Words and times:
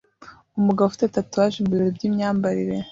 Umugabo 0.59 0.85
ufite 0.87 1.05
tatuwaje 1.15 1.57
mubirori 1.59 1.95
byimyambarire 1.97 2.75